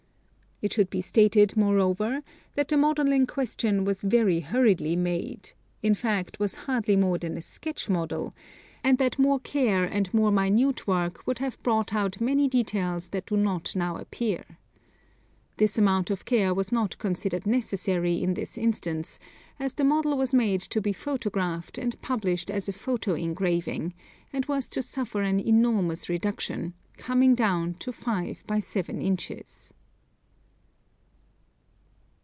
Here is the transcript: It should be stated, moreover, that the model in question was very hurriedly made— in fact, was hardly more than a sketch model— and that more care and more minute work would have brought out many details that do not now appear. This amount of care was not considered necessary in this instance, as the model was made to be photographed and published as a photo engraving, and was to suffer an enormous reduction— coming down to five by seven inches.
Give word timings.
It 0.63 0.73
should 0.73 0.91
be 0.91 1.01
stated, 1.01 1.57
moreover, 1.57 2.21
that 2.53 2.67
the 2.67 2.77
model 2.77 3.11
in 3.11 3.25
question 3.25 3.83
was 3.83 4.03
very 4.03 4.41
hurriedly 4.41 4.95
made— 4.95 5.53
in 5.81 5.95
fact, 5.95 6.37
was 6.37 6.53
hardly 6.69 6.95
more 6.95 7.17
than 7.17 7.35
a 7.35 7.41
sketch 7.41 7.89
model— 7.89 8.35
and 8.83 8.99
that 8.99 9.17
more 9.17 9.39
care 9.39 9.85
and 9.85 10.13
more 10.13 10.29
minute 10.31 10.85
work 10.85 11.25
would 11.25 11.39
have 11.39 11.59
brought 11.63 11.95
out 11.95 12.21
many 12.21 12.47
details 12.47 13.07
that 13.07 13.25
do 13.25 13.37
not 13.37 13.75
now 13.75 13.97
appear. 13.97 14.45
This 15.57 15.79
amount 15.79 16.11
of 16.11 16.25
care 16.25 16.53
was 16.53 16.71
not 16.71 16.99
considered 16.99 17.47
necessary 17.47 18.21
in 18.21 18.35
this 18.35 18.55
instance, 18.55 19.17
as 19.59 19.73
the 19.73 19.83
model 19.83 20.15
was 20.15 20.31
made 20.31 20.61
to 20.61 20.79
be 20.79 20.93
photographed 20.93 21.79
and 21.79 21.99
published 22.03 22.51
as 22.51 22.69
a 22.69 22.73
photo 22.73 23.15
engraving, 23.15 23.95
and 24.31 24.45
was 24.45 24.67
to 24.67 24.83
suffer 24.83 25.21
an 25.21 25.39
enormous 25.39 26.07
reduction— 26.07 26.75
coming 26.97 27.33
down 27.33 27.73
to 27.79 27.91
five 27.91 28.43
by 28.45 28.59
seven 28.59 29.01
inches. 29.01 29.73